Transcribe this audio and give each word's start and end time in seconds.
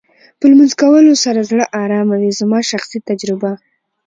په 0.39 0.45
لمونځ 0.49 0.71
کولو 0.81 1.13
سره 1.23 1.47
زړه 1.49 1.65
ارامه 1.83 2.15
وې 2.21 2.31
زما 2.39 2.59
شخصي 2.71 2.99
تجربه. 3.09 3.51